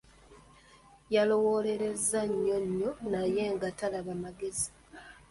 [1.15, 4.69] Yalowoolereza nnyo nnyo naye nga talaba magezi.